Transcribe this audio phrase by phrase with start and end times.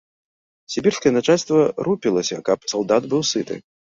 [0.75, 3.59] Сібірскае начальства рупілася, каб салдат быў сыты.